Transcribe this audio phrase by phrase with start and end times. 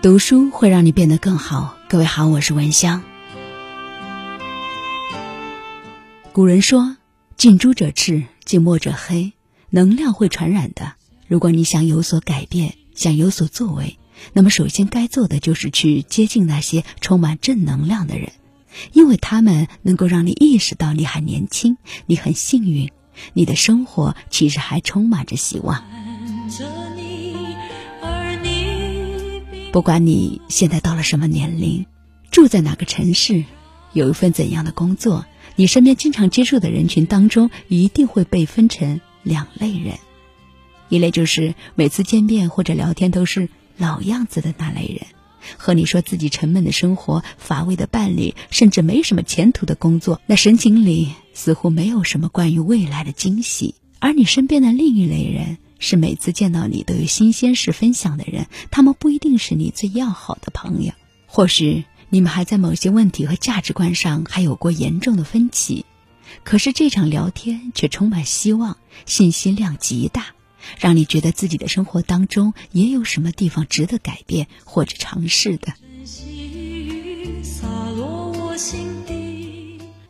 [0.00, 1.76] 读书会让你变得更好。
[1.88, 3.02] 各位好，我是文香。
[6.32, 6.96] 古人说
[7.36, 9.32] ：“近朱者赤，近墨者黑。”
[9.70, 10.92] 能量会传染的。
[11.26, 13.98] 如果你想有所改变，想有所作为，
[14.32, 18.30] 那么首先该做的就是去接近那些充满正能量的人，
[18.92, 21.76] 因为他们能够让你意识到你还年轻，
[22.06, 22.92] 你很幸运，
[23.32, 25.82] 你的生活其实还充满着希望。
[29.78, 31.86] 不管你现在到了什么年龄，
[32.32, 33.44] 住在哪个城市，
[33.92, 39.96] 有一份怎样的工作，你身边经常接触的人群当中，一定会被分成两类人：
[40.88, 45.06] 一类就是每次见面或者聊天都是老样子的那类人，
[45.56, 55.56] 和你说自己沉闷的生活、乏味的伴侣，甚至没什么前途的工作，那神情里似乎没有什么关于未来的惊喜；而你身边的另一类人。
[55.78, 60.92] 是每次见到你都有新鲜事分享的人，他们不一定是你最要好的朋友，
[61.26, 65.84] 或许你们还在某些问题和价值观上还有过严重的分歧，
[66.42, 70.26] 可是这场聊天却充满希望，信息量极大，
[70.78, 75.74] 让你觉得自己的生活当中也有什么地方值得改变或者尝试的。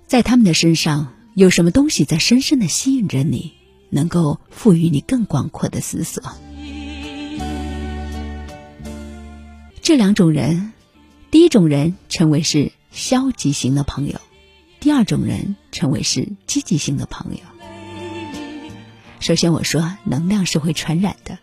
[0.07, 3.58] 在他们的身上有什么东西在深深的吸引着你？
[3.91, 6.23] 能够赋予你更广阔的思索。
[9.81, 10.73] 这两种人，
[11.31, 14.21] 第一种人称为是消极型的朋友，
[14.81, 17.41] 第二种人称为是积极型的朋友。
[19.21, 21.39] 首先，我说能量是会传染的。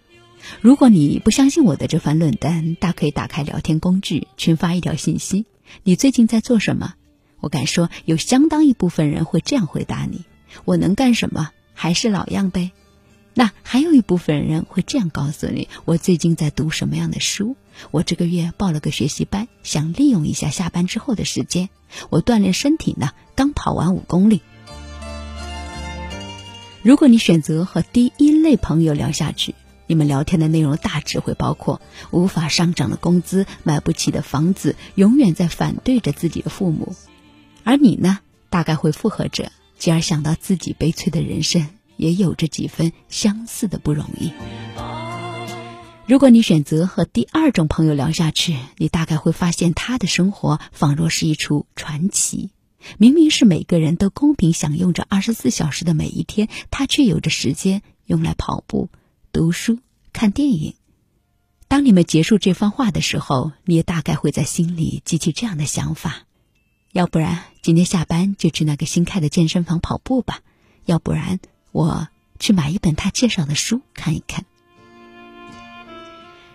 [0.61, 5.47] 如果你不相信我的这番论断，大可以打开聊天工具群发一条信息
[5.83, 6.93] ：“你最近在做什么？”
[7.41, 10.23] 我敢说，有相当一部分人会这样回答你
[10.65, 12.71] ：“我能干什么？”还是老样呗，
[13.35, 17.55] 那还有一部分人会这样告诉你：我最近在读什么样的书？
[17.91, 21.69] 我这个月报了个学习班，想利用一下下班之后的时间。
[22.09, 24.41] 我锻炼身体呢，刚跑完五公里。
[26.81, 29.53] 如果你选择和第一类朋友聊下去，
[29.87, 31.81] 你们聊天的内容大致会包括：
[32.11, 36.95] 无法上涨的工资，买不起的房子，永远在反对着自己的父母。
[37.63, 38.19] 而你呢，
[38.49, 39.51] 大概会附和着。
[39.77, 44.31] 继而想到自己悲催的人生，也有着几分相似的不容易。
[46.07, 52.51] 如果你选择和第二种朋友聊下去，你大概会发现他的生活仿若是一出传奇。
[52.99, 58.89] 明明是每个人都公平享用着二十四小时的每一天，他却有着时间用来跑步、
[59.31, 59.79] 读书、
[60.13, 60.75] 看电影。
[61.67, 66.27] 当你们结束这番话的时候，你也大概会在心里激起这样的想法。
[66.95, 70.39] 要不然今天下班就去那个新开的健身房跑步吧，
[70.85, 71.41] 要不然
[71.73, 72.07] 我
[72.39, 74.45] 去买一本他介绍的书看一看。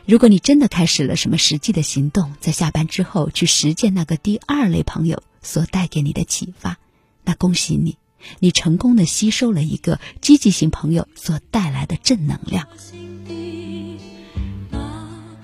[0.07, 6.79] 如果你真的开始了什么实际的行动，在下班之后去实践那个第二类朋友所带给你的启发，
[7.23, 7.99] 那恭喜你，
[8.39, 12.67] 你成功的吸收了一个积极型朋友所带来的正能量。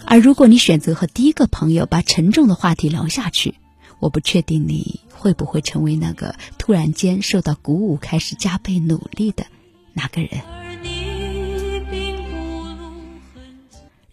[0.06, 3.56] 而如果你选择和第一个朋友把沉重的话题聊下去，
[3.98, 9.46] 我不确定你会不会成为那个突然间受到鼓舞、开始加倍努力的
[9.92, 10.42] 那个人。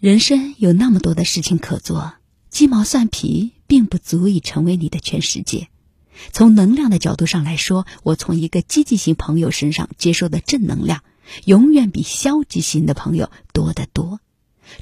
[0.00, 2.14] 人生有那么多的事情可做，
[2.50, 5.68] 鸡毛蒜皮并不足以成为你的全世界。
[6.30, 11.02] 从能量的角度上来说，我从一个积极型朋友身上接受的正能量，
[11.46, 14.20] 永远比消极型的朋友多得多。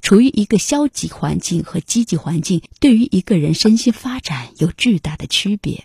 [0.01, 5.85] 处于一个消极环境和积极环境，对于一个人身心发展有巨大的区别。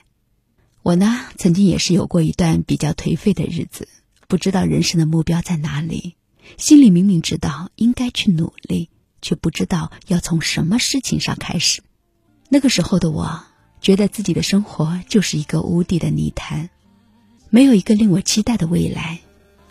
[0.83, 3.87] 我呢，曾经也是有过一段比较颓废的日子，
[4.27, 6.15] 不知道人生的目标在哪里，
[6.57, 8.89] 心里明明知道应该去努力，
[9.21, 11.81] 却不知道要从什么事情上开始。
[12.49, 13.43] 那个时候的我，
[13.81, 16.69] 觉得自己的生活就是一个无底的泥潭，
[17.49, 19.19] 没有一个令我期待的未来。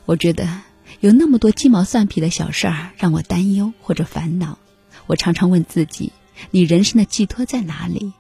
[0.05, 0.63] 我觉得。
[1.01, 4.59] 有那么多鸡毛蒜皮的小事儿让我担忧或者烦恼，
[5.07, 6.13] 我常常问自己：
[6.51, 8.13] 你人生的寄托在哪里？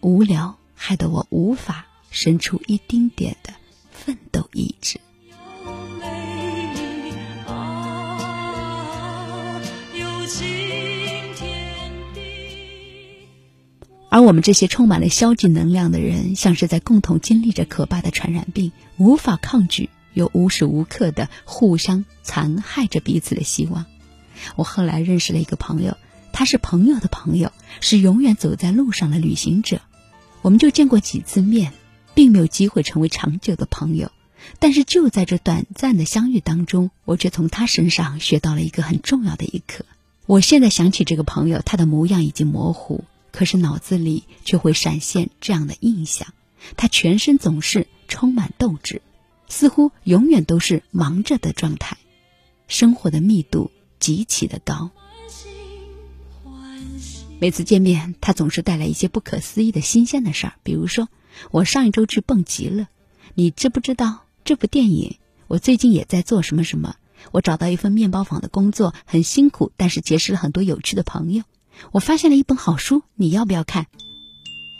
[0.00, 3.52] 无聊害得我无法生出一丁点的
[3.90, 5.00] 奋斗意志。
[14.08, 19.90] 而我们这些充满了消极能量的人，像是在共同经历着可怕的传染病，无法抗拒。
[20.14, 23.86] 又无时无刻的互相残害着彼此的希望。
[24.56, 25.96] 我后来认识了一个朋友，
[26.32, 29.80] 他是朋友的朋友，是永远走在路上的旅行者。
[30.42, 31.72] 我们就见过几次面，
[32.14, 34.10] 并没有机会成为长久的朋友。
[34.58, 39.84] 但是就在这短暂的相遇当中，我却从他身上学到了一个很重要的一课：
[40.24, 46.32] 我现在想起这个朋友，他的模样已经模糊，可是脑子里却会闪现这样的印象：
[46.78, 49.02] 他全身总是充满斗志，
[49.50, 51.98] 似乎永远都是忙着的状态，
[52.68, 54.90] 生活的密度极其的高。
[57.40, 61.08] 每次见面，他总是带来一些不可思议的新鲜的事儿，比如说，
[61.50, 62.88] 我上一周去蹦极了，
[63.34, 65.18] 你知不知道这部电影？
[65.48, 66.94] 我最近也在做什么什么？
[67.32, 71.42] 我找到一份面包坊的工作，很辛苦，但是结识了很多有趣的朋友。
[71.90, 73.88] 我发现了一本好书，你要不要看？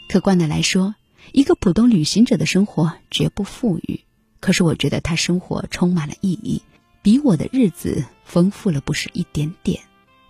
[0.08, 0.94] 客观的来说，
[1.32, 4.04] 一个普通旅行者的生活绝不富裕，
[4.40, 6.62] 可是我觉得他生活充满了意义，
[7.02, 9.80] 比我的日子丰富了不是一点点。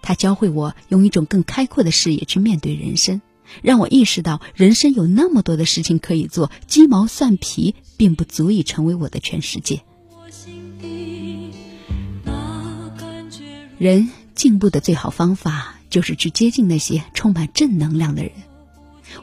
[0.02, 3.20] 他教会我用一种更开阔的视野去面对人生，
[3.62, 9.82] 让我意识到人生有那么多的事情可以做，鸡毛蒜皮并不足以成为我的全世界。
[13.78, 18.32] 人进步的最好方法就是去接近那些充满正能量的人。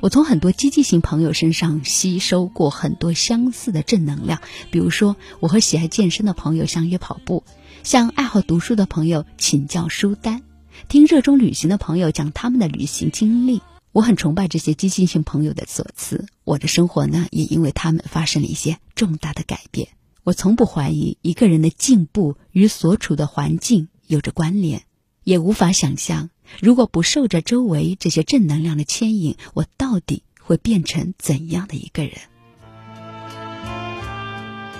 [0.01, 4.41] 我从很多积极型朋友身上吸收过很多相似的正能量，
[4.71, 7.43] 比如说，我和喜爱健身的朋友相约跑步，
[7.83, 10.43] 向爱好读书的朋友请教书单。
[10.87, 13.61] 听热衷旅行的朋友讲他们的旅行经历，
[13.91, 16.27] 我很崇拜这些积极性朋友的所赐。
[16.43, 19.89] 我的生活呢，也因为他们发生了一些重大的改变。
[20.23, 24.83] 我从不怀疑一个人的进步与所处的环境有着关联，
[25.23, 26.29] 也无法想象
[26.61, 32.13] 如果不受着周围这些正能量的牵引，我到底会变成怎样的一个人。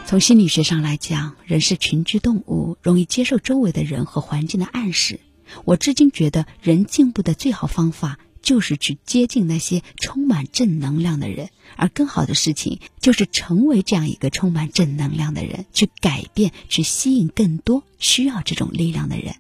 [0.06, 5.19] 从心理学上来讲，人是群居动物，容易接受周围的人和环境的暗示。
[5.66, 19.36] 我至今觉得，人进步的最好方法就是去接近那些充满正能量的人，而更好的事情就是成为这样一个充满正能量的人，去改变，去吸引更多需要这种力量的人。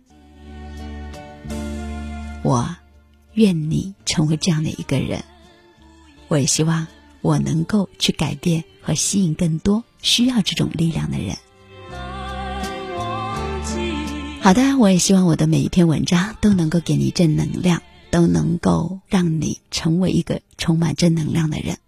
[2.47, 2.77] 我
[3.33, 5.25] 愿你成为这样的一个人，
[6.29, 6.87] 我也希望
[7.19, 11.35] 我能够去改变和吸引更多需要这种力量的人。
[14.39, 21.79] 好的，我也希望我的每一篇文章都能够给你正能量，都能够让你成为一个充满正能量的人。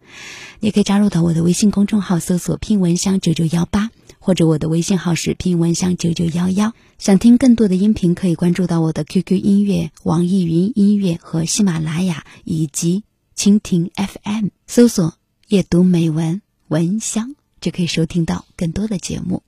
[0.60, 6.74] 你可以加入到我的微信公众号，搜索“拼文香九九幺八”，或者我的微信号是“拼文香九九幺幺”。
[7.00, 13.04] 想听更多的音频，可以关注到我的 QQ 音乐、网易云音乐和喜马拉雅以及
[13.36, 15.16] 蜻蜓 FM，搜索
[15.48, 19.42] “阅读美文文香”，就可以收听到更多的节目。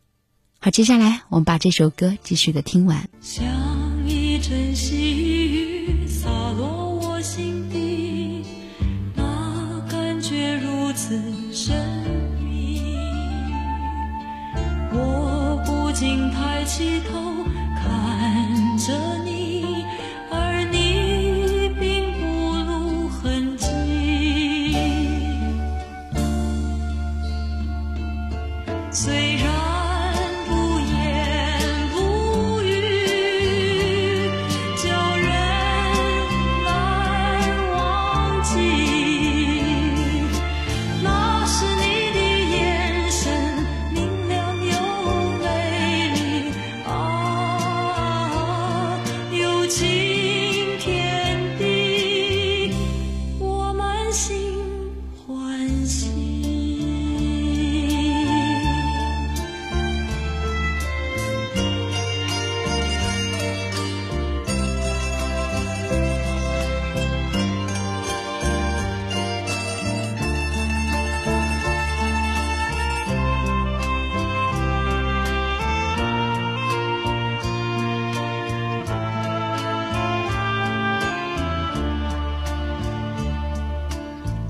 [0.60, 3.10] 好，接下来我们把这首歌继续的听完。
[3.22, 3.44] 像
[4.08, 5.41] 一阵细雨
[16.74, 17.20] 起头
[17.76, 19.21] 看着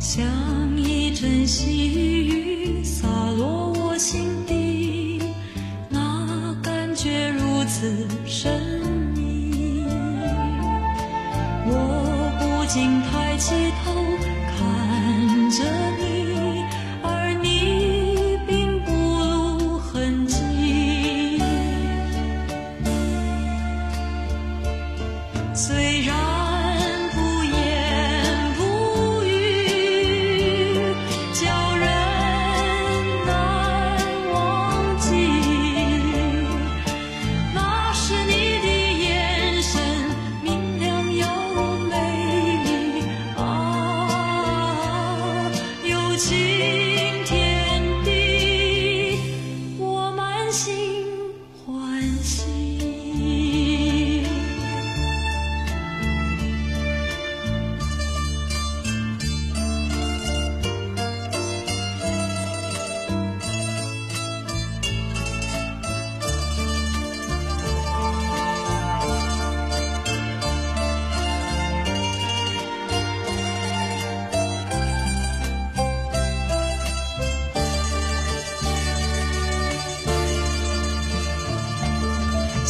[0.02, 0.26] 像
[0.76, 1.88] 一阵细
[2.26, 5.22] 雨洒落我心底
[5.90, 8.08] 那感觉如此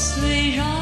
[0.01, 0.80] 虽然